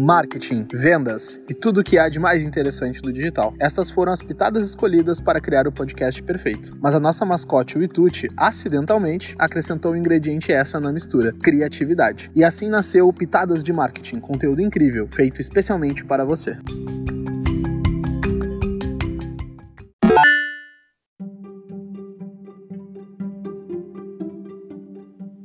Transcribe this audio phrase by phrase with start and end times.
[0.00, 3.52] marketing, vendas e tudo o que há de mais interessante do digital.
[3.60, 6.74] Estas foram as pitadas escolhidas para criar o podcast perfeito.
[6.80, 12.30] Mas a nossa mascote, o Ituti, acidentalmente acrescentou um ingrediente extra na mistura: criatividade.
[12.34, 16.56] E assim nasceu o Pitadas de Marketing, conteúdo incrível, feito especialmente para você.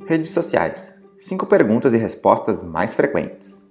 [0.06, 0.94] Redes sociais.
[1.18, 3.65] Cinco perguntas e respostas mais frequentes.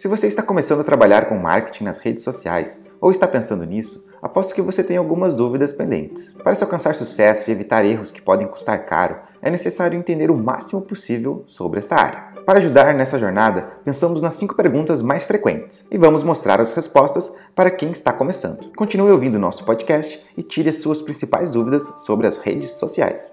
[0.00, 4.10] Se você está começando a trabalhar com marketing nas redes sociais ou está pensando nisso,
[4.22, 6.30] aposto que você tem algumas dúvidas pendentes.
[6.42, 10.38] Para se alcançar sucesso e evitar erros que podem custar caro, é necessário entender o
[10.38, 12.32] máximo possível sobre essa área.
[12.46, 17.30] Para ajudar nessa jornada, pensamos nas cinco perguntas mais frequentes e vamos mostrar as respostas
[17.54, 18.72] para quem está começando.
[18.74, 23.30] Continue ouvindo nosso podcast e tire as suas principais dúvidas sobre as redes sociais.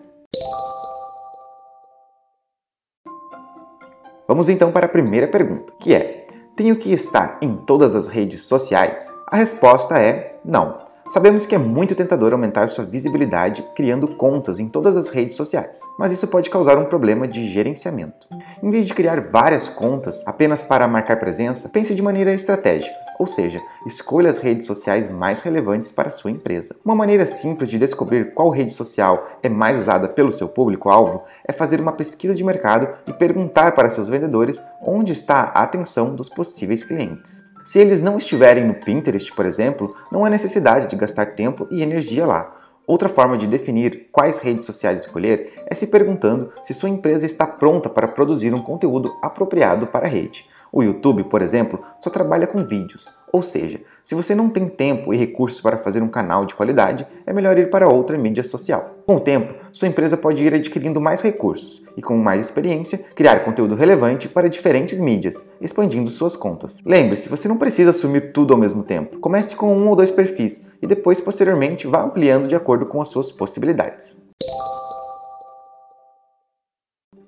[4.28, 6.17] Vamos então para a primeira pergunta, que é:
[6.58, 9.14] tenho que estar em todas as redes sociais?
[9.28, 10.80] A resposta é não.
[11.08, 15.80] Sabemos que é muito tentador aumentar sua visibilidade criando contas em todas as redes sociais,
[15.98, 18.28] mas isso pode causar um problema de gerenciamento.
[18.62, 23.28] Em vez de criar várias contas apenas para marcar presença, pense de maneira estratégica, ou
[23.28, 26.76] seja, escolha as redes sociais mais relevantes para a sua empresa.
[26.84, 31.52] Uma maneira simples de descobrir qual rede social é mais usada pelo seu público-alvo é
[31.52, 36.30] fazer uma pesquisa de mercado e perguntar para seus vendedores onde está a atenção dos
[36.30, 37.48] possíveis clientes.
[37.64, 41.82] Se eles não estiverem no Pinterest, por exemplo, não há necessidade de gastar tempo e
[41.82, 42.54] energia lá.
[42.88, 47.46] Outra forma de definir quais redes sociais escolher é se perguntando se sua empresa está
[47.46, 50.48] pronta para produzir um conteúdo apropriado para a rede.
[50.72, 55.14] O YouTube, por exemplo, só trabalha com vídeos, ou seja, se você não tem tempo
[55.14, 58.96] e recursos para fazer um canal de qualidade, é melhor ir para outra mídia social.
[59.06, 63.44] Com o tempo, sua empresa pode ir adquirindo mais recursos e, com mais experiência, criar
[63.44, 66.82] conteúdo relevante para diferentes mídias, expandindo suas contas.
[66.86, 69.20] Lembre-se, você não precisa assumir tudo ao mesmo tempo.
[69.20, 73.08] Comece com um ou dois perfis e depois, posteriormente, vá ampliando de acordo com as
[73.08, 74.16] suas possibilidades.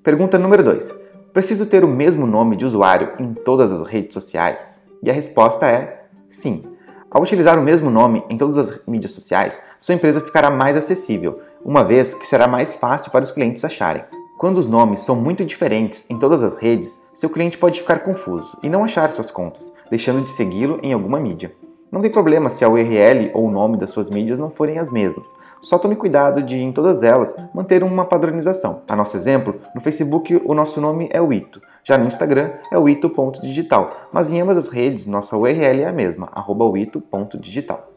[0.02, 1.09] Pergunta número 2.
[1.34, 4.84] Preciso ter o mesmo nome de usuário em todas as redes sociais?
[5.04, 6.64] E a resposta é sim.
[7.10, 11.40] Ao utilizar o mesmo nome em todas as mídias sociais, sua empresa ficará mais acessível,
[11.64, 14.04] uma vez que será mais fácil para os clientes acharem.
[14.40, 18.58] Quando os nomes são muito diferentes em todas as redes, seu cliente pode ficar confuso
[18.64, 21.52] e não achar suas contas, deixando de segui-lo em alguma mídia.
[21.92, 24.92] Não tem problema se a URL ou o nome das suas mídias não forem as
[24.92, 25.28] mesmas.
[25.60, 28.84] Só tome cuidado de, em todas elas, manter uma padronização.
[28.88, 32.78] A nosso exemplo, no Facebook o nosso nome é o Ito, já no Instagram é
[32.78, 37.90] o ito.digital, mas em ambas as redes nossa URL é a mesma, arroba ito.digital.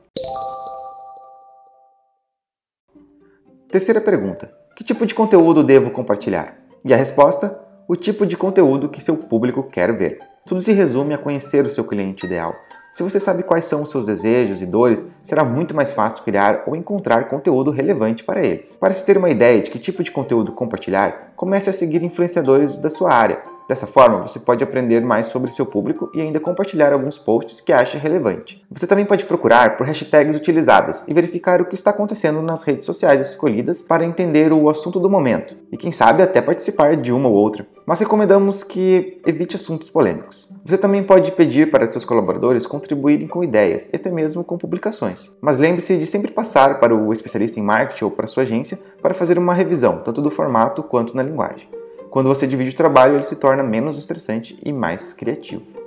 [3.70, 6.56] Terceira pergunta: Que tipo de conteúdo devo compartilhar?
[6.84, 10.18] E a resposta: o tipo de conteúdo que seu público quer ver.
[10.46, 12.54] Tudo se resume a conhecer o seu cliente ideal.
[12.92, 16.64] Se você sabe quais são os seus desejos e dores, será muito mais fácil criar
[16.66, 18.76] ou encontrar conteúdo relevante para eles.
[18.76, 22.76] Para se ter uma ideia de que tipo de conteúdo compartilhar, comece a seguir influenciadores
[22.76, 23.40] da sua área.
[23.72, 27.72] Dessa forma, você pode aprender mais sobre seu público e ainda compartilhar alguns posts que
[27.72, 28.62] ache relevante.
[28.70, 32.84] Você também pode procurar por hashtags utilizadas e verificar o que está acontecendo nas redes
[32.84, 37.30] sociais escolhidas para entender o assunto do momento e, quem sabe, até participar de uma
[37.30, 37.66] ou outra.
[37.86, 40.54] Mas recomendamos que evite assuntos polêmicos.
[40.62, 45.30] Você também pode pedir para seus colaboradores contribuírem com ideias e até mesmo com publicações.
[45.40, 49.14] Mas lembre-se de sempre passar para o especialista em marketing ou para sua agência para
[49.14, 51.66] fazer uma revisão, tanto do formato quanto na linguagem.
[52.12, 55.80] Quando você divide o trabalho, ele se torna menos estressante e mais criativo.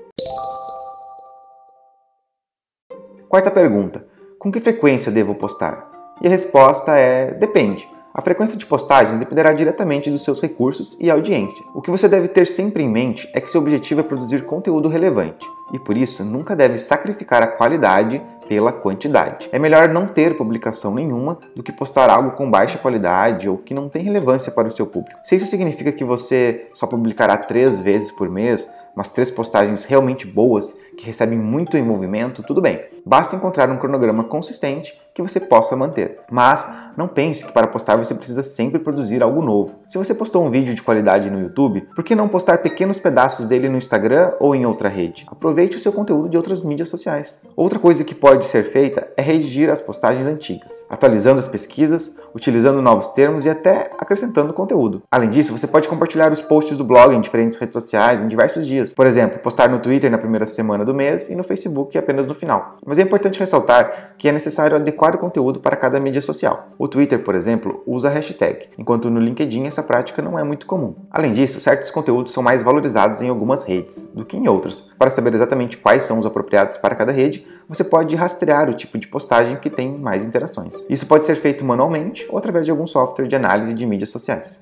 [3.29, 4.07] Quarta pergunta:
[4.39, 5.87] Com que frequência devo postar?
[6.19, 7.87] E a resposta é: depende.
[8.15, 11.65] A frequência de postagens dependerá diretamente dos seus recursos e audiência.
[11.73, 14.87] O que você deve ter sempre em mente é que seu objetivo é produzir conteúdo
[14.87, 19.49] relevante e por isso nunca deve sacrificar a qualidade pela quantidade.
[19.51, 23.73] É melhor não ter publicação nenhuma do que postar algo com baixa qualidade ou que
[23.73, 25.19] não tem relevância para o seu público.
[25.21, 30.25] Se isso significa que você só publicará três vezes por mês, mas três postagens realmente
[30.25, 32.81] boas, que recebem muito em movimento, tudo bem.
[33.05, 36.19] Basta encontrar um cronograma consistente que você possa manter.
[36.29, 36.67] Mas
[36.97, 39.79] não pense que para postar você precisa sempre produzir algo novo.
[39.87, 43.45] Se você postou um vídeo de qualidade no YouTube, por que não postar pequenos pedaços
[43.45, 45.25] dele no Instagram ou em outra rede?
[45.29, 47.41] Aproveite o seu conteúdo de outras mídias sociais.
[47.55, 52.81] Outra coisa que pode ser feita é redigir as postagens antigas, atualizando as pesquisas, utilizando
[52.81, 55.01] novos termos e até acrescentando conteúdo.
[55.09, 58.67] Além disso, você pode compartilhar os posts do blog em diferentes redes sociais em diversos
[58.67, 58.91] dias.
[58.91, 62.33] Por exemplo, postar no Twitter na primeira semana do mês e no Facebook apenas no
[62.33, 62.77] final.
[62.85, 66.69] Mas é importante ressaltar que é necessário adequar o conteúdo para cada mídia social.
[66.79, 70.95] O Twitter, por exemplo, usa hashtag, enquanto no LinkedIn essa prática não é muito comum.
[71.11, 74.89] Além disso, certos conteúdos são mais valorizados em algumas redes do que em outras.
[74.97, 78.97] Para saber exatamente quais são os apropriados para cada rede, você pode rastrear o tipo
[78.97, 80.85] de postagem que tem mais interações.
[80.89, 84.57] Isso pode ser feito manualmente ou através de algum software de análise de mídias sociais.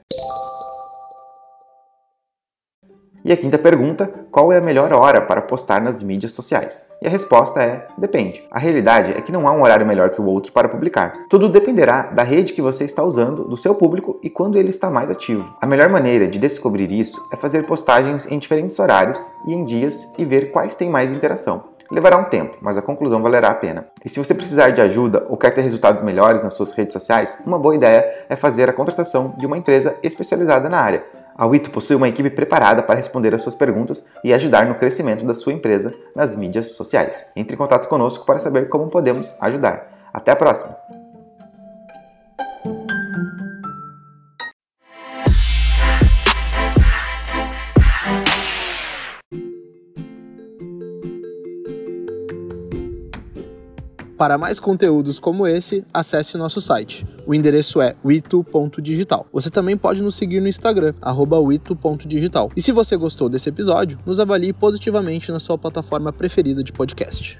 [3.25, 6.90] E a quinta pergunta: qual é a melhor hora para postar nas mídias sociais?
[7.02, 8.44] E a resposta é: depende.
[8.52, 11.25] A realidade é que não há um horário melhor que o outro para publicar.
[11.30, 14.90] Tudo dependerá da rede que você está usando, do seu público e quando ele está
[14.90, 15.56] mais ativo.
[15.62, 20.14] A melhor maneira de descobrir isso é fazer postagens em diferentes horários e em dias
[20.18, 21.74] e ver quais têm mais interação.
[21.92, 23.88] Levará um tempo, mas a conclusão valerá a pena.
[24.04, 27.38] E se você precisar de ajuda ou quer ter resultados melhores nas suas redes sociais,
[27.46, 31.04] uma boa ideia é fazer a contratação de uma empresa especializada na área.
[31.35, 35.25] A Wito possui uma equipe preparada para responder às suas perguntas e ajudar no crescimento
[35.25, 37.31] da sua empresa nas mídias sociais.
[37.35, 40.09] Entre em contato conosco para saber como podemos ajudar.
[40.13, 41.03] Até a próxima!
[54.24, 57.06] Para mais conteúdos como esse, acesse nosso site.
[57.28, 59.28] O endereço é wito.digital.
[59.34, 60.94] Você também pode nos seguir no Instagram,
[61.46, 62.50] wito.digital.
[62.56, 67.38] E se você gostou desse episódio, nos avalie positivamente na sua plataforma preferida de podcast.